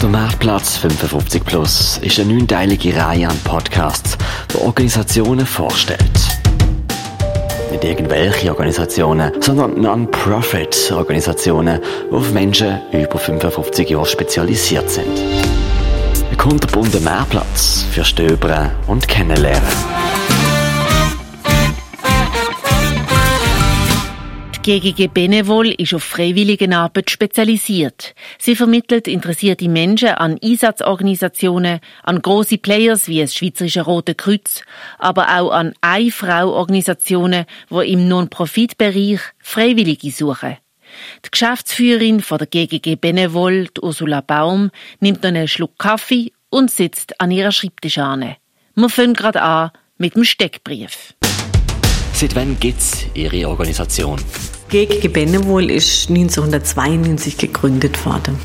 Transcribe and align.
Der 0.00 0.08
Marktplatz 0.08 0.78
55 0.78 1.44
Plus 1.44 1.98
ist 1.98 2.18
eine 2.18 2.32
neunteilige 2.32 2.96
Reihe 2.96 3.28
an 3.28 3.36
Podcasts, 3.44 4.16
die 4.50 4.56
Organisationen 4.56 5.44
vorstellt. 5.44 6.00
Nicht 7.70 7.84
irgendwelche 7.84 8.48
Organisationen, 8.48 9.30
sondern 9.42 9.78
Non-Profit-Organisationen, 9.78 11.80
die 12.10 12.14
auf 12.14 12.32
Menschen 12.32 12.80
über 12.92 13.18
55 13.18 13.90
Jahre 13.90 14.06
spezialisiert 14.06 14.88
sind. 14.88 15.20
Ein 16.30 16.36
kunterbunter 16.38 17.00
Mehrplatz 17.00 17.84
für 17.90 18.02
Stöbern 18.02 18.70
und 18.86 19.06
Kennenlernen. 19.06 19.99
GGG 24.70 25.08
Benevol 25.08 25.72
ist 25.72 25.94
auf 25.94 26.04
Freiwilligenarbeit 26.04 27.10
spezialisiert. 27.10 28.14
Sie 28.38 28.54
vermittelt 28.54 29.08
interessierte 29.08 29.68
Menschen 29.68 30.10
an 30.10 30.38
Einsatzorganisationen, 30.40 31.80
an 32.04 32.22
große 32.22 32.58
Players 32.58 33.08
wie 33.08 33.20
das 33.20 33.34
Schweizerische 33.34 33.82
Rote 33.82 34.14
Kreuz, 34.14 34.62
aber 35.00 35.40
auch 35.40 35.50
an 35.50 35.74
Ein-Frau-Organisationen, 35.80 37.46
die 37.68 37.92
im 37.92 38.06
Non-Profit-Bereich 38.06 39.18
Freiwillige 39.40 40.12
suchen. 40.12 40.58
Die 41.24 41.30
Geschäftsführerin 41.32 42.20
von 42.20 42.38
der 42.38 42.46
GGG 42.46 42.94
Benevol, 42.94 43.70
Ursula 43.82 44.20
Baum, 44.20 44.70
nimmt 45.00 45.26
einen 45.26 45.48
Schluck 45.48 45.80
Kaffee 45.80 46.30
und 46.48 46.70
sitzt 46.70 47.20
an 47.20 47.32
ihrer 47.32 47.50
Schreibtisch 47.50 47.98
an. 47.98 48.36
Wir 48.76 48.88
fangen 48.88 49.14
gerade 49.14 49.42
an 49.42 49.72
mit 49.98 50.14
dem 50.14 50.22
Steckbrief. 50.22 51.14
Seit 52.20 52.36
wann 52.36 52.60
gibt 52.60 52.80
es 52.80 53.06
Ihre 53.14 53.48
Organisation? 53.48 54.20
GGG 54.68 55.08
Benevol 55.08 55.70
ist 55.70 56.10
1992 56.10 57.38
gegründet 57.38 58.04
worden. 58.04 58.38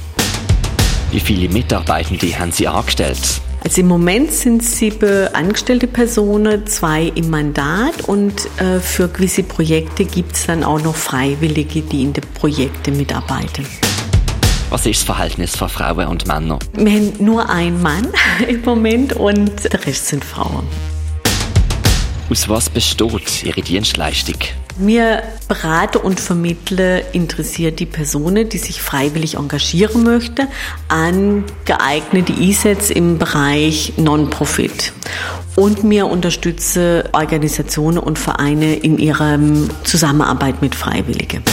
Wie 1.12 1.20
viele 1.20 1.50
Mitarbeitende 1.50 2.40
haben 2.40 2.54
Sie 2.54 2.70
angestellt? 2.70 3.20
Also 3.66 3.82
im 3.82 3.90
Moment 3.90 4.32
sind 4.32 4.64
sieben 4.64 5.28
angestellte 5.34 5.88
Personen, 5.88 6.66
zwei 6.68 7.12
im 7.16 7.30
Mandat 7.30 8.08
und 8.08 8.46
äh, 8.62 8.80
für 8.80 9.10
gewisse 9.10 9.44
Projekte 9.44 10.06
gibt 10.06 10.38
es 10.38 10.46
dann 10.46 10.64
auch 10.64 10.82
noch 10.82 10.96
Freiwillige, 10.96 11.82
die 11.82 12.04
in 12.04 12.14
den 12.14 12.24
Projekten 12.34 12.96
mitarbeiten. 12.96 13.68
Was 14.70 14.86
ist 14.86 15.00
das 15.00 15.04
Verhältnis 15.04 15.54
von 15.54 15.68
Frauen 15.68 16.08
und 16.08 16.26
Männern? 16.28 16.60
Wir 16.78 16.94
haben 16.94 17.12
nur 17.20 17.50
einen 17.50 17.82
Mann 17.82 18.08
im 18.48 18.62
Moment 18.62 19.12
und 19.12 19.66
der 19.66 19.86
Rest 19.86 20.08
sind 20.08 20.24
Frauen. 20.24 20.66
Aus 22.30 22.50
was 22.50 22.70
besteht 22.70 23.44
Ihre 23.44 23.62
Dienstleistung? 23.62 24.38
Wir 24.78 25.24
beraten 25.48 26.00
und 26.00 26.20
vermitteln 26.20 27.04
interessierte 27.14 27.86
Personen, 27.86 28.50
die 28.50 28.58
sich 28.58 28.82
freiwillig 28.82 29.36
engagieren 29.36 30.04
möchten, 30.04 30.48
an 30.90 31.46
geeignete 31.66 32.34
Einsätze 32.34 32.94
im 32.94 33.18
Bereich 33.20 33.94
Non-Profit. 33.98 34.92
Und 35.56 35.90
wir 35.90 36.08
unterstützen 36.08 37.04
Organisationen 37.14 38.00
und 38.00 38.20
Vereine 38.20 38.76
in 38.76 38.98
ihrer 38.98 39.40
Zusammenarbeit 39.84 40.62
mit 40.62 40.76
Freiwilligen. 40.76 41.44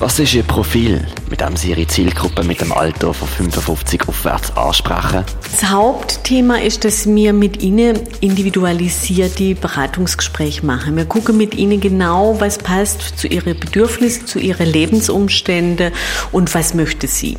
Was 0.00 0.18
ist 0.18 0.32
Ihr 0.32 0.44
Profil, 0.44 1.06
mit 1.28 1.42
dem 1.42 1.56
Sie 1.56 1.72
Ihre 1.72 1.86
Zielgruppe 1.86 2.42
mit 2.42 2.62
dem 2.62 2.72
Alter 2.72 3.12
von 3.12 3.28
55 3.28 4.08
aufwärts 4.08 4.56
ansprechen? 4.56 5.26
Das 5.42 5.70
Hauptthema 5.70 6.56
ist, 6.56 6.86
dass 6.86 7.06
wir 7.06 7.34
mit 7.34 7.62
Ihnen 7.62 7.98
individualisierte 8.22 9.54
Beratungsgespräche 9.56 10.64
machen. 10.64 10.96
Wir 10.96 11.04
gucken 11.04 11.36
mit 11.36 11.54
Ihnen 11.54 11.82
genau, 11.82 12.34
was 12.40 12.56
passt 12.56 13.18
zu 13.18 13.26
Ihren 13.26 13.60
Bedürfnissen, 13.60 14.26
zu 14.26 14.38
Ihren 14.38 14.68
Lebensumständen 14.68 15.92
und 16.32 16.54
was 16.54 16.72
möchte 16.72 17.06
Sie. 17.06 17.36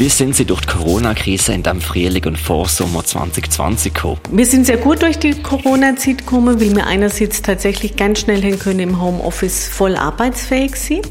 Wie 0.00 0.08
sind 0.08 0.34
Sie 0.34 0.46
durch 0.46 0.62
die 0.62 0.68
Corona-Krise 0.68 1.52
in 1.52 1.62
dem 1.62 1.82
Frühling 1.82 2.24
und 2.24 2.38
Vorsommer 2.38 3.04
2020 3.04 3.92
gekommen? 3.92 4.18
Wir 4.30 4.46
sind 4.46 4.64
sehr 4.64 4.78
gut 4.78 5.02
durch 5.02 5.18
die 5.18 5.34
Corona-Zeit 5.42 6.20
gekommen, 6.20 6.58
weil 6.58 6.74
wir 6.74 6.86
einerseits 6.86 7.42
tatsächlich 7.42 7.96
ganz 7.96 8.20
schnell 8.20 8.40
hin 8.40 8.58
können 8.58 8.80
im 8.80 9.02
Homeoffice 9.02 9.68
voll 9.68 9.96
arbeitsfähig 9.96 10.76
sind 10.76 11.06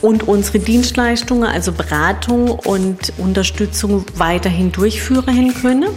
und 0.00 0.26
unsere 0.26 0.58
Dienstleistungen, 0.58 1.44
also 1.44 1.72
Beratung 1.72 2.48
und 2.48 3.12
Unterstützung 3.18 4.06
weiterhin 4.14 4.72
durchführen 4.72 5.34
hin 5.34 5.52
können. 5.52 5.90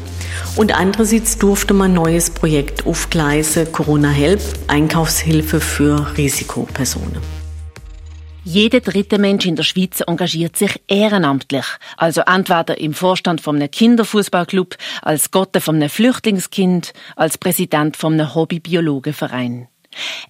Und 0.58 0.78
andererseits 0.78 1.38
durfte 1.38 1.74
man 1.74 1.92
ein 1.92 1.96
neues 1.96 2.30
Projekt 2.30 2.86
aufgleisen, 2.86 3.72
Corona 3.72 4.10
Help, 4.10 4.42
Einkaufshilfe 4.68 5.62
für 5.62 6.18
Risikopersonen. 6.18 7.43
Jeder 8.46 8.82
dritte 8.82 9.20
Mensch 9.20 9.46
in 9.46 9.56
der 9.56 9.64
Schweiz 9.64 10.02
engagiert 10.06 10.58
sich 10.58 10.82
ehrenamtlich, 10.90 11.66
also 11.96 12.22
entweder 12.22 12.78
im 12.78 12.94
Vorstand 12.94 13.40
von 13.40 13.56
einem 13.56 13.72
Kinderfußballclub, 13.72 14.76
als 15.02 15.32
Gotte 15.32 15.62
von 15.62 15.76
einem 15.76 15.90
Flüchtlingskind, 15.90 16.92
als 17.16 17.38
Präsident 17.38 17.96
von 17.96 18.14
einem 18.14 18.36
Hobbybiologenverein. 18.36 19.70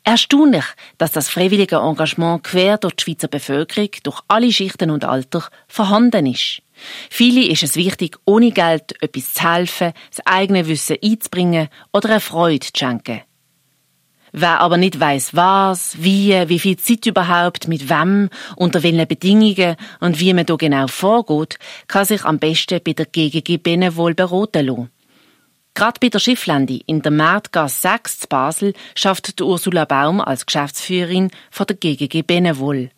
Erstaunlich, 0.04 0.66
dass 1.00 1.12
das 1.12 1.30
freiwillige 1.30 1.78
Engagement 1.78 2.44
quer 2.44 2.78
durch 2.78 2.96
die 2.98 3.04
Schweizer 3.04 3.30
Bevölkerung, 3.30 3.90
durch 4.04 4.22
alle 4.28 4.52
Schichten 4.52 4.92
und 4.92 5.06
Alter 5.06 5.50
vorhanden 5.68 6.28
ist. 6.28 6.62
Viele 7.10 7.44
ist 7.48 7.64
es 7.64 7.76
wichtig, 7.76 8.18
ohne 8.26 8.52
Geld 8.52 9.02
etwas 9.02 9.34
zu 9.34 9.52
helfen, 9.52 9.94
das 10.12 10.26
eigene 10.28 10.68
Wissen 10.68 10.98
einzubringen 11.04 11.70
oder 11.92 12.10
eine 12.10 12.20
Freude 12.20 12.60
zu 12.60 12.72
schenken. 12.78 13.22
Wer 14.36 14.62
aber 14.62 14.78
nicht 14.78 15.00
weiß, 15.00 15.36
was, 15.36 15.96
wie, 16.02 16.34
wie 16.48 16.58
viel 16.58 16.76
Zeit 16.78 17.06
überhaupt, 17.06 17.68
mit 17.68 17.88
wem, 17.88 18.32
unter 18.56 18.82
welchen 18.82 19.08
Bedingungen 19.08 19.76
und 20.00 20.20
wie 20.20 20.34
man 20.34 20.48
da 20.48 20.56
genau 20.56 20.88
vorgeht, 20.88 21.60
kann 21.88 22.06
sich 22.06 22.26
am 22.26 22.40
besten 22.40 22.82
bei 22.84 22.94
der 22.94 23.06
GGG 23.06 23.58
Benevol 23.58 24.16
beraten 24.16 24.66
lassen. 24.66 24.90
Gerade 25.76 26.00
bei 26.02 26.10
der 26.10 26.18
Schifflände 26.18 26.82
in 26.88 27.04
der 27.04 27.12
Märtgasse 27.12 27.82
6 27.82 28.22
zu 28.22 28.28
Basel 28.28 28.74
schafft 28.96 29.40
Ursula 29.40 29.86
Baum 29.86 30.20
als 30.20 30.48
Geschäftsführerin 30.48 31.30
von 31.52 31.68
der 31.68 31.76
GGG 31.76 32.24
Benevol. 32.24 32.90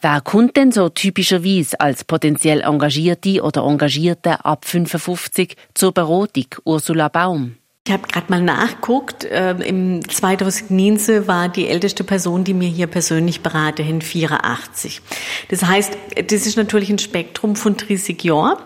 Wer 0.00 0.20
kommt 0.20 0.56
denn 0.56 0.70
so 0.70 0.88
typischerweise 0.88 1.80
als 1.80 2.04
potenziell 2.04 2.60
Engagierte 2.60 3.42
oder 3.42 3.64
Engagierte 3.64 4.44
ab 4.44 4.64
55 4.64 5.56
zur 5.74 5.92
Beratung, 5.92 6.46
Ursula 6.64 7.08
Baum? 7.08 7.57
Ich 7.88 7.94
habe 7.94 8.06
gerade 8.06 8.26
mal 8.28 8.42
nachguckt. 8.42 9.24
Äh, 9.24 9.52
Im 9.66 10.06
2019 10.06 11.26
war 11.26 11.48
die 11.48 11.68
älteste 11.68 12.04
Person, 12.04 12.44
die 12.44 12.52
mir 12.52 12.68
hier 12.68 12.86
persönlich 12.86 13.40
berate, 13.40 13.82
hin 13.82 14.02
84. 14.02 15.00
Das 15.48 15.64
heißt, 15.64 15.96
das 16.26 16.46
ist 16.46 16.58
natürlich 16.58 16.90
ein 16.90 16.98
Spektrum 16.98 17.56
von 17.56 17.78
30 17.78 18.22
Jahren 18.22 18.58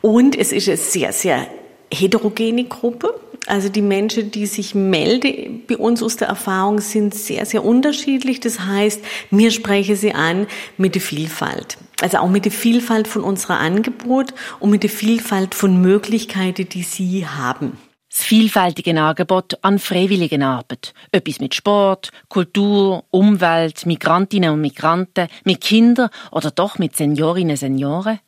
und 0.00 0.38
es 0.38 0.52
ist 0.52 0.68
eine 0.68 0.76
sehr, 0.76 1.12
sehr 1.12 1.48
heterogene 1.92 2.62
Gruppe. 2.66 3.18
Also 3.48 3.68
die 3.68 3.82
Menschen, 3.82 4.30
die 4.30 4.46
sich 4.46 4.76
melden 4.76 5.64
bei 5.66 5.76
uns 5.76 6.00
aus 6.00 6.16
der 6.16 6.28
Erfahrung, 6.28 6.80
sind 6.80 7.16
sehr, 7.16 7.44
sehr 7.46 7.64
unterschiedlich. 7.64 8.38
Das 8.38 8.60
heißt, 8.60 9.00
mir 9.32 9.50
spreche 9.50 9.96
sie 9.96 10.14
an 10.14 10.46
mit 10.76 10.94
der 10.94 11.02
Vielfalt. 11.02 11.78
Also 12.00 12.18
auch 12.18 12.30
mit 12.30 12.44
der 12.44 12.52
Vielfalt 12.52 13.08
von 13.08 13.24
unserer 13.24 13.58
Angebot 13.58 14.34
und 14.60 14.70
mit 14.70 14.84
der 14.84 14.90
Vielfalt 14.90 15.56
von 15.56 15.82
Möglichkeiten, 15.82 16.68
die 16.68 16.84
sie 16.84 17.26
haben 17.26 17.76
das 18.12 18.24
vielfältige 18.24 19.00
Angebot 19.00 19.58
an 19.62 19.78
Freiwilligenarbeit. 19.78 20.92
Etwas 21.12 21.40
mit 21.40 21.54
Sport, 21.54 22.10
Kultur, 22.28 23.04
Umwelt, 23.10 23.86
Migrantinnen 23.86 24.50
und 24.50 24.60
Migranten, 24.60 25.28
mit 25.44 25.62
Kindern 25.62 26.10
oder 26.30 26.50
doch 26.50 26.78
mit 26.78 26.94
Seniorinnen 26.94 27.52
und 27.52 27.56
Senioren. 27.56 28.20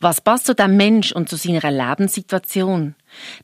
Was 0.00 0.20
passt 0.20 0.46
zu 0.46 0.54
dem 0.54 0.76
Mensch 0.76 1.12
und 1.12 1.28
zu 1.28 1.36
seiner 1.36 1.70
Lebenssituation? 1.70 2.94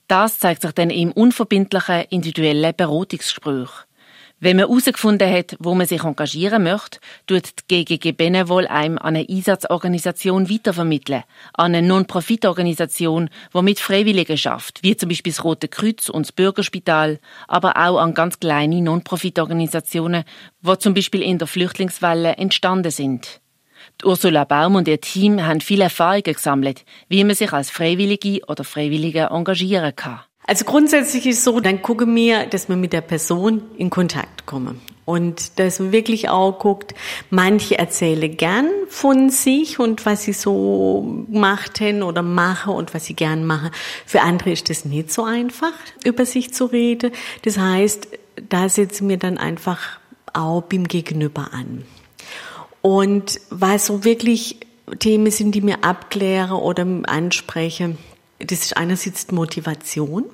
Das 0.09 0.41
zeigt 0.41 0.63
sich 0.63 0.73
dann 0.73 0.91
im 0.91 1.13
unverbindlichen 1.13 2.05
individuellen 2.11 2.75
Beratungsgespräch. 2.77 3.71
Wenn 4.41 4.57
man 4.57 4.69
herausgefunden 4.69 5.29
hat, 5.29 5.57
wo 5.59 5.75
man 5.75 5.89
sich 5.89 6.05
engagieren 6.05 6.63
möchte, 6.63 7.01
tut 7.27 7.51
die 7.71 7.85
GGG 7.85 8.13
Benevol 8.13 8.69
einem 8.69 8.97
an 8.97 9.17
eine 9.17 9.27
Einsatzorganisation 9.29 10.49
weitervermitteln, 10.49 11.25
an 11.55 11.75
eine 11.75 11.87
Non-Profit-Organisation, 11.87 13.31
die 13.53 13.63
mit 13.63 13.81
Freiwilligen 13.81 14.39
schafft, 14.39 14.85
wie 14.85 14.97
zum 14.97 15.09
Beispiel 15.09 15.33
das 15.33 15.43
Rote 15.43 15.67
Kreuz 15.67 16.09
und 16.09 16.27
das 16.27 16.33
Bürgerspital, 16.33 17.19
aber 17.49 17.77
auch 17.77 17.99
an 17.99 18.15
ganz 18.15 18.39
kleine 18.39 18.81
Non-Profit-Organisationen, 18.81 20.23
die 20.63 20.79
zum 20.79 20.95
Beispiel 20.95 21.23
in 21.23 21.39
der 21.39 21.49
Flüchtlingswelle 21.49 22.37
entstanden 22.37 22.93
sind. 22.93 23.41
Ursula 24.05 24.45
Baum 24.45 24.77
und 24.77 24.87
ihr 24.87 25.01
Team 25.01 25.45
haben 25.45 25.61
viele 25.61 25.85
Erfahrungen 25.85 26.23
gesammelt, 26.23 26.85
wie 27.09 27.25
man 27.25 27.35
sich 27.35 27.53
als 27.53 27.71
Freiwillige 27.71 28.45
oder 28.47 28.63
Freiwillige 28.63 29.31
engagieren 29.33 29.97
kann. 29.97 30.21
Also 30.49 30.65
grundsätzlich 30.65 31.27
ist 31.27 31.39
es 31.39 31.45
so, 31.45 31.61
dann 31.61 31.83
gucke 31.83 32.07
mir, 32.07 32.47
dass 32.47 32.71
man 32.71 32.81
mit 32.81 32.95
der 32.95 33.03
Person 33.03 33.61
in 33.77 33.91
Kontakt 33.91 34.47
komme. 34.47 34.77
Und 35.05 35.59
dass 35.59 35.79
man 35.79 35.93
wirklich 35.93 36.31
auch 36.31 36.59
guckt, 36.59 36.95
manche 37.29 37.79
erzählen 37.79 38.35
gern 38.35 38.71
von 38.89 39.29
sich 39.29 39.79
und 39.79 40.07
was 40.07 40.23
sie 40.23 40.33
so 40.33 41.27
machten 41.29 42.03
oder 42.03 42.23
machen 42.23 42.73
und 42.73 42.95
was 42.95 43.05
sie 43.05 43.13
gern 43.13 43.45
machen. 43.45 43.73
Für 44.07 44.23
andere 44.23 44.53
ist 44.53 44.71
das 44.71 44.87
nicht 44.87 45.13
so 45.13 45.23
einfach, 45.23 45.75
über 46.03 46.25
sich 46.25 46.55
zu 46.55 46.65
reden. 46.65 47.13
Das 47.43 47.59
heißt, 47.59 48.09
da 48.49 48.71
setzen 48.71 49.07
wir 49.11 49.19
dann 49.19 49.37
einfach 49.37 50.01
auch 50.33 50.63
beim 50.63 50.89
Gegenüber 50.89 51.51
an. 51.53 51.85
Und 52.81 53.39
was 53.51 53.85
so 53.85 54.03
wirklich 54.03 54.61
Themen 54.99 55.31
sind, 55.31 55.55
die 55.55 55.61
mir 55.61 55.85
abkläre 55.85 56.55
oder 56.55 56.87
anspreche. 57.05 57.99
Das 58.39 58.61
ist 58.61 58.77
einerseits 58.77 59.31
Motivation. 59.33 60.25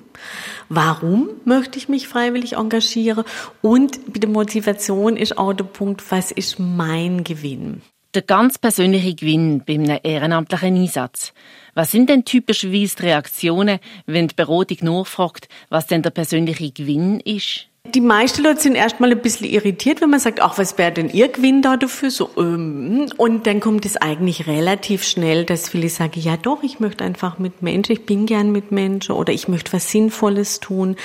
Warum 0.69 1.29
möchte 1.43 1.77
ich 1.79 1.89
mich 1.89 2.07
freiwillig 2.07 2.53
engagieren? 2.53 3.23
Und 3.61 4.13
mit 4.13 4.21
der 4.21 4.29
Motivation 4.29 5.17
ist 5.17 5.37
auch 5.37 5.53
der 5.53 5.65
Punkt, 5.65 6.03
was 6.11 6.31
ist 6.31 6.59
mein 6.59 7.23
Gewinn? 7.23 7.81
Der 8.13 8.21
ganz 8.21 8.57
persönliche 8.57 9.15
Gewinn 9.15 9.63
bei 9.65 9.73
einem 9.73 9.99
ehrenamtlichen 10.03 10.77
Einsatz. 10.77 11.33
Was 11.73 11.91
sind 11.91 12.09
denn 12.09 12.23
typischerweise 12.23 12.95
die 12.95 13.03
Reaktionen, 13.03 13.79
wenn 14.05 14.27
die 14.27 14.35
Beratung 14.35 14.77
nachfragt, 14.81 15.49
was 15.69 15.87
denn 15.87 16.01
der 16.01 16.11
persönliche 16.11 16.71
Gewinn 16.71 17.19
ist? 17.19 17.67
Die 17.93 18.01
meisten 18.01 18.43
Leute 18.43 18.61
sind 18.61 18.75
erstmal 18.75 19.11
ein 19.11 19.21
bisschen 19.21 19.47
irritiert, 19.47 20.01
wenn 20.01 20.09
man 20.09 20.19
sagt, 20.19 20.41
ach, 20.41 20.57
was 20.57 20.77
wäre 20.77 20.91
denn 20.91 21.09
ihr 21.09 21.27
Gewinn 21.27 21.61
da 21.61 21.77
dafür? 21.77 22.09
So, 22.09 22.29
ähm. 22.37 23.09
Und 23.17 23.45
dann 23.47 23.59
kommt 23.59 23.85
es 23.85 23.95
eigentlich 23.95 24.47
relativ 24.47 25.03
schnell, 25.03 25.45
dass 25.45 25.69
viele 25.69 25.89
sagen, 25.89 26.19
ja 26.19 26.35
doch, 26.35 26.63
ich 26.63 26.79
möchte 26.79 27.03
einfach 27.03 27.37
mit 27.37 27.61
Menschen, 27.61 27.93
ich 27.93 28.05
bin 28.05 28.25
gern 28.25 28.51
mit 28.51 28.71
Menschen 28.71 29.13
oder 29.13 29.31
ich 29.31 29.47
möchte 29.47 29.71
was 29.73 29.91
Sinnvolles 29.91 30.59
tun. 30.59 30.95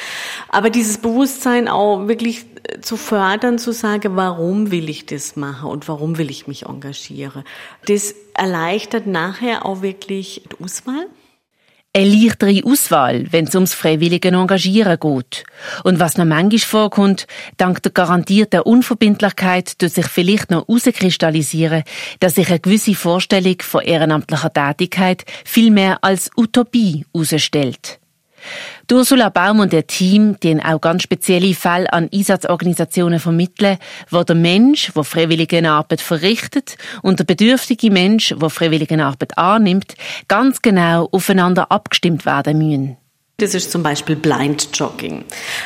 Aber 0.49 0.71
dieses 0.71 0.99
Bewusstsein 0.99 1.69
auch 1.69 2.09
wirklich 2.09 2.47
zu 2.81 2.97
fördern, 2.97 3.59
zu 3.59 3.73
sagen, 3.73 4.17
warum 4.17 4.71
will 4.71 4.89
ich 4.89 5.07
das 5.07 5.37
machen 5.37 5.69
und 5.69 5.89
warum 5.89 6.19
will 6.19 6.31
ich 6.31 6.47
mich 6.47 6.67
engagieren. 6.67 7.45
Das 7.87 8.15
erleichtert 8.35 9.07
nachher 9.07 9.67
auch 9.67 9.83
wirklich 9.83 10.43
die 10.51 10.65
Auswahl 10.65 11.07
eine 11.93 12.09
leichtere 12.09 12.65
Auswahl, 12.65 13.27
wenn 13.33 13.47
es 13.47 13.55
ums 13.55 13.75
freiwillige 13.75 14.29
Engagieren 14.29 14.99
geht. 14.99 15.45
Und 15.83 15.99
was 15.99 16.17
noch 16.17 16.25
manchmal 16.25 16.59
vorkommt, 16.59 17.27
dank 17.57 17.83
der 17.83 17.93
garantierten 17.93 18.61
Unverbindlichkeit 18.61 19.79
tut 19.79 19.91
sich 19.91 20.07
vielleicht 20.07 20.51
noch 20.51 20.69
herauskristallisieren, 20.69 21.83
dass 22.21 22.37
sich 22.37 22.49
eine 22.49 22.61
gewisse 22.61 22.95
Vorstellung 22.95 23.57
von 23.61 23.83
ehrenamtlicher 23.83 24.53
Tätigkeit 24.53 25.25
viel 25.45 25.71
mehr 25.71 25.99
als 26.03 26.31
Utopie 26.37 27.07
herausstellt. 27.13 28.00
Ursula 28.93 29.29
Baum 29.29 29.61
und 29.61 29.73
ihr 29.73 29.87
Team, 29.87 30.37
die 30.43 30.61
auch 30.63 30.81
ganz 30.81 31.03
spezielle 31.03 31.55
Fälle 31.55 31.93
an 31.93 32.09
Einsatzorganisationen 32.13 33.21
vermitteln, 33.21 33.79
wo 34.11 34.23
der 34.23 34.37
Mensch, 34.37 34.93
der 34.95 35.05
Freiwilligenarbeit 35.05 36.01
verrichtet, 36.01 36.77
und 37.03 37.19
der 37.19 37.25
bedürftige 37.25 37.91
Mensch, 37.91 38.35
der 38.41 38.51
Freiwilligenarbeit 38.51 39.39
annimmt, 39.39 39.95
ganz 40.29 40.63
genau 40.63 41.09
aufeinander 41.13 41.71
abgestimmt 41.71 42.27
werden 42.27 42.59
müssen. 42.59 42.97
Das 43.41 43.55
ist 43.55 43.71
zum 43.71 43.83
Beispiel 43.83 44.17
Blind 44.17 44.69
Jogging. 44.75 45.25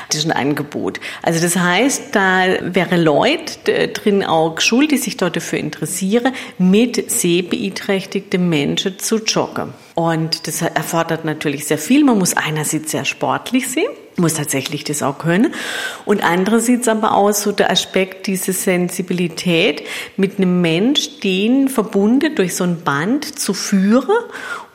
Das 0.09 0.19
ist 0.19 0.27
ein 0.27 0.33
Angebot. 0.33 1.01
Also 1.23 1.41
das 1.41 1.57
heißt, 1.57 2.15
da 2.15 2.45
wäre 2.61 2.97
Leute 2.97 3.89
drin 3.89 4.23
auch 4.23 4.55
geschult, 4.55 4.93
die 4.93 4.97
sich 4.97 5.17
dort 5.17 5.35
dafür 5.35 5.59
interessieren, 5.59 6.33
mit 6.59 7.11
sehbeeinträchtigten 7.11 8.49
Menschen 8.49 9.01
zu 9.01 9.17
joggen. 9.17 9.75
Und 9.95 10.49
das 10.49 10.61
erfordert 10.61 11.25
natürlich 11.25 11.67
sehr 11.67 11.79
viel. 11.79 12.05
Man 12.05 12.19
muss 12.19 12.37
einerseits 12.37 12.91
sehr 12.91 13.05
sportlich 13.05 13.71
sein, 13.71 13.85
muss 14.17 14.35
tatsächlich 14.35 14.83
das 14.83 15.05
auch 15.05 15.19
können. 15.19 15.55
Und 16.05 16.25
andererseits 16.25 16.89
aber 16.89 17.15
auch 17.15 17.33
so 17.33 17.53
der 17.53 17.71
Aspekt, 17.71 18.27
diese 18.27 18.53
Sensibilität 18.53 19.85
mit 20.17 20.39
einem 20.39 20.61
Mensch, 20.61 21.21
den 21.21 21.69
verbunden 21.69 22.35
durch 22.35 22.57
so 22.57 22.65
ein 22.65 22.83
Band 22.83 23.39
zu 23.39 23.55
führen 23.55 24.17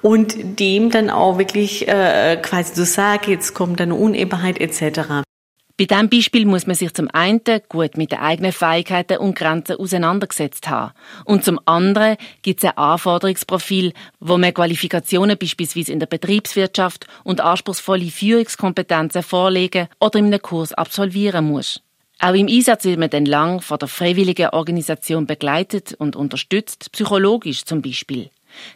und 0.01 0.59
dem 0.59 0.89
dann 0.89 1.09
auch 1.09 1.37
wirklich 1.37 1.87
äh, 1.89 2.37
quasi 2.41 2.73
zu 2.73 2.85
sagen, 2.85 3.31
jetzt 3.31 3.53
kommt 3.53 3.81
eine 3.81 3.95
Unebenheit 3.95 4.61
etc. 4.61 5.23
Bei 5.79 5.85
diesem 5.85 6.09
Beispiel 6.09 6.45
muss 6.45 6.67
man 6.67 6.75
sich 6.75 6.93
zum 6.93 7.07
einen 7.13 7.39
gut 7.69 7.95
mit 7.95 8.11
den 8.11 8.19
eigenen 8.19 8.51
Fähigkeiten 8.51 9.17
und 9.19 9.33
Grenzen 9.33 9.77
auseinandergesetzt 9.77 10.67
haben. 10.67 10.91
Und 11.23 11.45
zum 11.45 11.57
anderen 11.63 12.17
gibt 12.41 12.61
es 12.61 12.69
ein 12.69 12.77
Anforderungsprofil, 12.77 13.93
wo 14.19 14.37
man 14.37 14.53
Qualifikationen 14.53 15.37
beispielsweise 15.37 15.93
in 15.93 16.01
der 16.01 16.07
Betriebswirtschaft 16.07 17.07
und 17.23 17.39
anspruchsvolle 17.39 18.11
Führungskompetenzen 18.11 19.23
vorlegen 19.23 19.87
oder 20.01 20.19
in 20.19 20.25
einem 20.25 20.41
Kurs 20.41 20.73
absolvieren 20.73 21.45
muss. 21.45 21.79
Auch 22.19 22.33
im 22.33 22.47
Einsatz 22.47 22.83
wird 22.83 22.99
man 22.99 23.09
dann 23.09 23.25
lang 23.25 23.61
von 23.61 23.79
der 23.79 23.87
freiwilligen 23.87 24.49
Organisation 24.49 25.27
begleitet 25.27 25.93
und 25.93 26.17
unterstützt, 26.17 26.91
psychologisch 26.91 27.63
zum 27.63 27.81
Beispiel. 27.81 28.29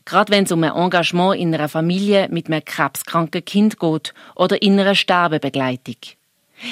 Gerade 0.05 0.31
wenn 0.31 0.45
es 0.45 0.53
um 0.53 0.63
ein 0.63 0.71
Engagement 0.71 1.37
in 1.37 1.53
einer 1.53 1.67
Familie 1.67 2.29
mit 2.31 2.47
einem 2.47 2.63
krebskranken 2.63 3.43
Kind 3.43 3.77
geht 3.77 4.13
oder 4.37 4.61
in 4.61 4.79
einer 4.79 4.95
Sterbebegleitung. 4.95 5.97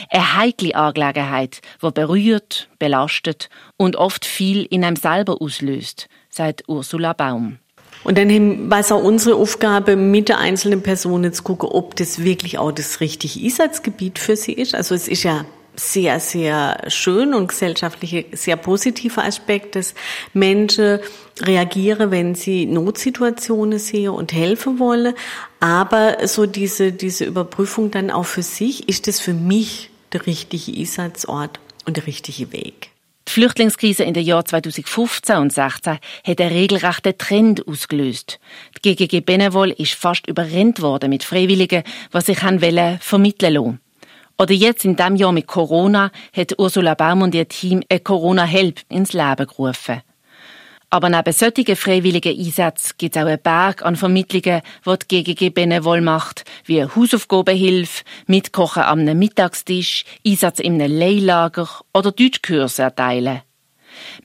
Eine 0.09 0.37
heikle 0.37 0.75
Angelegenheit, 0.75 1.61
die 1.81 1.91
berührt, 1.91 2.69
belastet 2.79 3.49
und 3.77 3.95
oft 3.95 4.25
viel 4.25 4.63
in 4.63 4.83
einem 4.83 4.95
selber 4.95 5.41
auslöst, 5.41 6.07
sagt 6.29 6.63
Ursula 6.67 7.13
Baum. 7.13 7.57
Und 8.03 8.17
dann 8.17 8.69
war 8.69 8.79
es 8.79 8.91
auch 8.91 9.03
unsere 9.03 9.35
Aufgabe, 9.35 9.95
mit 9.95 10.29
der 10.29 10.39
einzelnen 10.39 10.81
Person 10.81 11.31
zu 11.31 11.43
gucken, 11.43 11.69
ob 11.69 11.95
das 11.95 12.23
wirklich 12.23 12.57
auch 12.57 12.71
das 12.71 12.99
richtige 12.99 13.43
Einsatzgebiet 13.45 14.17
für 14.17 14.35
sie 14.35 14.53
ist. 14.53 14.73
Also 14.73 14.95
es 14.95 15.07
ist 15.07 15.23
ja 15.23 15.45
sehr, 15.75 16.19
sehr 16.19 16.83
schön 16.87 17.33
und 17.33 17.47
gesellschaftlich 17.47 18.25
sehr 18.33 18.57
positiver 18.57 19.23
Aspekt, 19.23 19.75
dass 19.75 19.93
Menschen 20.33 20.99
reagieren, 21.41 22.11
wenn 22.11 22.35
sie 22.35 22.65
Notsituationen 22.65 23.79
sehen 23.79 24.09
und 24.09 24.33
helfen 24.33 24.79
wollen. 24.79 25.13
Aber 25.59 26.27
so 26.27 26.45
diese, 26.45 26.91
diese 26.91 27.25
Überprüfung 27.25 27.91
dann 27.91 28.11
auch 28.11 28.25
für 28.25 28.43
sich, 28.43 28.89
ist 28.89 29.07
das 29.07 29.19
für 29.19 29.33
mich 29.33 29.89
der 30.13 30.25
richtige 30.27 30.77
Einsatzort 30.77 31.59
und 31.85 31.97
der 31.97 32.07
richtige 32.07 32.51
Weg? 32.51 32.89
Die 33.27 33.33
Flüchtlingskrise 33.33 34.03
in 34.03 34.13
den 34.13 34.25
Jahren 34.25 34.45
2015 34.45 35.37
und 35.37 35.53
2016 35.53 35.99
hat 36.25 36.41
einen 36.41 36.51
regelrechten 36.51 37.17
Trend 37.17 37.67
ausgelöst. 37.67 38.39
Die 38.83 38.95
GGG 38.95 39.21
Benevol 39.21 39.69
ist 39.71 39.93
fast 39.93 40.27
überrennt 40.27 40.81
worden 40.81 41.09
mit 41.09 41.23
Freiwilligen, 41.23 41.83
die 42.13 42.21
sich 42.21 42.39
vermitteln 42.39 43.53
lassen. 43.53 43.79
Oder 44.37 44.53
jetzt 44.53 44.85
in 44.85 44.95
diesem 44.95 45.15
Jahr 45.15 45.31
mit 45.31 45.47
Corona 45.47 46.11
hat 46.35 46.57
Ursula 46.57 46.93
Baum 46.95 47.21
und 47.21 47.35
ihr 47.35 47.47
Team 47.47 47.83
ein 47.89 48.03
Corona-Help 48.03 48.81
ins 48.89 49.13
Leben 49.13 49.47
gerufen. 49.47 50.01
Aber 50.93 51.09
neben 51.09 51.31
solchen 51.31 51.75
freiwilligen 51.77 52.37
Einsätzen 52.37 52.95
gibt 52.97 53.15
es 53.15 53.21
auch 53.21 53.27
einen 53.27 53.41
Berg 53.41 53.85
an 53.85 53.95
Vermittlungen, 53.95 54.61
die 54.85 55.07
die 55.07 55.23
GGG 55.23 55.49
Benevol 55.49 56.01
macht, 56.01 56.43
wie 56.65 56.83
Hausaufgabenhilfe, 56.83 58.03
Mitkochen 58.27 58.83
am 58.83 59.05
Mittagstisch, 59.05 60.03
Einsatz 60.27 60.59
in 60.59 60.81
einem 60.81 60.97
Leihlager 60.97 61.69
oder 61.93 62.11
Deutschkurse 62.11 62.81
erteilen. 62.83 63.41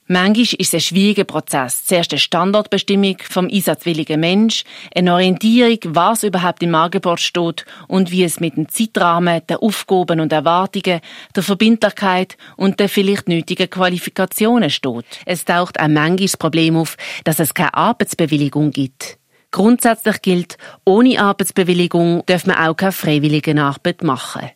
Manchmal 0.07 0.43
ist 0.43 0.59
es 0.59 0.73
ein 0.73 0.79
schwieriger 0.81 1.23
Prozess. 1.23 1.85
Zuerst 1.85 2.11
eine 2.11 2.19
Standortbestimmung 2.19 3.17
vom 3.29 3.47
einsatzwilligen 3.47 4.19
Mensch, 4.19 4.63
eine 4.95 5.13
Orientierung, 5.13 5.79
was 5.85 6.23
überhaupt 6.23 6.63
im 6.63 6.75
Angebot 6.75 7.19
steht 7.19 7.65
und 7.87 8.11
wie 8.11 8.23
es 8.23 8.39
mit 8.39 8.57
dem 8.57 8.69
Zeitrahmen, 8.69 9.41
der 9.47 9.61
Aufgaben 9.61 10.19
und 10.19 10.31
Erwartungen, 10.31 11.01
der 11.35 11.43
Verbindlichkeit 11.43 12.37
und 12.55 12.79
der 12.79 12.89
vielleicht 12.89 13.27
nötigen 13.27 13.69
Qualifikationen 13.69 14.69
steht. 14.69 15.05
Es 15.25 15.45
taucht 15.45 15.79
auch 15.79 15.87
manchmal 15.87 16.17
das 16.17 16.37
Problem 16.37 16.77
auf, 16.77 16.97
dass 17.23 17.39
es 17.39 17.53
keine 17.53 17.73
Arbeitsbewilligung 17.73 18.71
gibt. 18.71 19.17
Grundsätzlich 19.51 20.21
gilt, 20.21 20.57
ohne 20.85 21.19
Arbeitsbewilligung 21.19 22.23
darf 22.25 22.45
man 22.45 22.57
auch 22.57 22.75
keine 22.75 22.91
freiwillige 22.91 23.59
Arbeit 23.61 24.03
machen. 24.03 24.49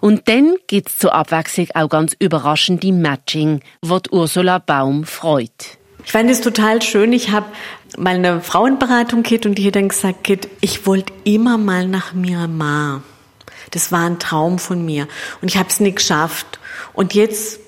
Und 0.00 0.28
dann 0.28 0.56
gibt's 0.66 0.98
zur 0.98 1.14
Abwechslung 1.14 1.68
auch 1.74 1.88
ganz 1.88 2.14
überraschende 2.18 2.92
Matching, 2.92 3.60
was 3.80 4.02
Ursula 4.10 4.58
Baum 4.58 5.04
freut. 5.04 5.78
Ich 6.04 6.12
fand 6.12 6.30
es 6.30 6.40
total 6.40 6.82
schön. 6.82 7.12
Ich 7.12 7.30
habe 7.30 7.46
mal 7.96 8.14
eine 8.14 8.40
Frauenberatung 8.40 9.22
Kit 9.22 9.46
und 9.46 9.56
die 9.56 9.66
hat 9.66 9.76
dann 9.76 9.88
gesagt, 9.88 10.24
Kit, 10.24 10.48
ich 10.60 10.86
wollte 10.86 11.12
immer 11.24 11.58
mal 11.58 11.86
nach 11.86 12.12
Myanmar. 12.12 13.02
Das 13.70 13.92
war 13.92 14.04
ein 14.04 14.18
Traum 14.18 14.58
von 14.58 14.84
mir 14.84 15.08
und 15.40 15.48
ich 15.48 15.56
habe 15.56 15.68
es 15.68 15.80
nicht 15.80 15.96
geschafft. 15.96 16.58
Und 16.92 17.14
jetzt 17.14 17.60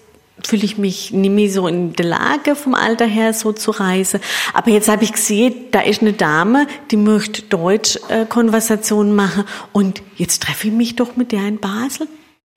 fühle 0.46 0.64
ich 0.64 0.78
mich 0.78 1.12
nicht 1.12 1.30
mehr 1.30 1.50
so 1.50 1.66
in 1.66 1.92
der 1.94 2.06
Lage 2.06 2.54
vom 2.54 2.74
Alter 2.74 3.06
her 3.06 3.32
so 3.32 3.52
zu 3.52 3.70
reisen. 3.70 4.20
Aber 4.52 4.70
jetzt 4.70 4.88
habe 4.88 5.04
ich 5.04 5.12
gesehen, 5.12 5.54
da 5.70 5.80
ist 5.80 6.02
eine 6.02 6.12
Dame, 6.12 6.66
die 6.90 6.96
möchte 6.96 7.42
Deutsch-Konversationen 7.42 9.12
äh, 9.12 9.16
machen 9.16 9.44
und 9.72 10.02
jetzt 10.16 10.42
treffe 10.42 10.68
ich 10.68 10.72
mich 10.72 10.96
doch 10.96 11.16
mit 11.16 11.32
der 11.32 11.46
in 11.46 11.58
Basel. 11.58 12.08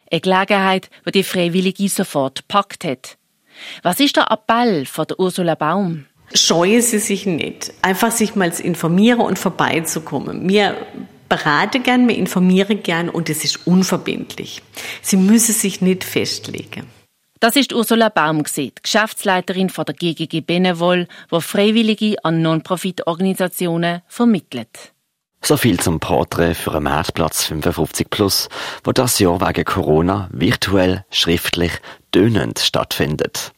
Eine 0.10 0.22
Gelegenheit, 0.22 0.90
die 1.06 1.12
die 1.12 1.24
Freiwillige 1.24 1.90
sofort 1.90 2.48
packt 2.48 2.84
hat. 2.84 3.18
Was 3.84 4.00
ist 4.00 4.16
der 4.16 4.32
Appell 4.32 4.86
von 4.86 5.06
der 5.08 5.20
Ursula 5.20 5.56
Baum? 5.56 6.06
Scheue 6.34 6.82
sie 6.82 7.00
sich 7.00 7.26
nicht. 7.26 7.74
Einfach 7.82 8.12
sich 8.12 8.36
mal 8.36 8.50
informieren 8.50 9.22
und 9.22 9.40
vorbeizukommen. 9.40 10.46
Mir 10.46 10.76
berate 11.30 11.80
gern, 11.80 12.06
mir 12.06 12.16
informiere 12.16 12.76
gern 12.76 13.10
und 13.10 13.30
es 13.30 13.44
ist 13.44 13.68
unverbindlich. 13.68 14.62
Sie 15.02 15.18
müssen 15.18 15.54
sich 15.54 15.82
nicht 15.82 16.04
festlegen. 16.04 16.97
Das 17.40 17.56
ist 17.56 17.72
Ursula 17.72 18.10
Baum, 18.10 18.44
die 18.44 18.74
Geschäftsleiterin 18.82 19.70
von 19.70 19.86
der 19.86 19.94
GGG 19.94 20.42
Benevol, 20.42 21.08
die 21.32 21.42
Freiwillige 21.42 22.16
an 22.24 22.42
Non-Profit-Organisationen 22.42 24.02
vermittelt. 24.08 24.94
So 25.44 25.56
viel 25.56 25.80
zum 25.80 26.00
Porträt 26.00 26.56
für 26.56 26.72
einen 26.72 26.84
Marktplatz 26.84 27.46
55 27.46 28.10
Plus, 28.10 28.50
wo 28.84 28.92
das 28.92 29.20
Jahr 29.20 29.40
wegen 29.40 29.66
Corona 29.66 30.30
virtuell, 30.32 31.06
schriftlich, 31.12 31.74
dönend 32.14 32.58
stattfindet. 32.58 33.54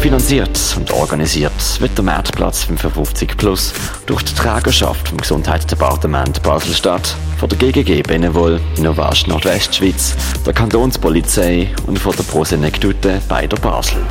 Finanziert 0.01 0.59
und 0.77 0.91
organisiert 0.93 1.51
wird 1.79 1.97
der 1.97 2.03
Marktplatz 2.03 2.63
55 2.63 3.37
Plus 3.37 3.73
durch 4.07 4.23
die 4.23 4.33
Trägerschaft 4.33 5.09
vom 5.09 5.19
Gesundheitsdepartement 5.19 6.41
Basel-Stadt, 6.41 7.15
von 7.37 7.49
der 7.49 7.57
GGG 7.57 8.01
Benevol, 8.01 8.59
Innovation 8.77 9.31
Nordwestschweiz, 9.31 10.15
der 10.45 10.53
Kantonspolizei 10.53 11.69
und 11.85 11.99
von 11.99 12.15
der 12.15 12.23
Prosenektute 12.23 13.21
bei 13.27 13.45
der 13.45 13.57
Basel. 13.57 14.01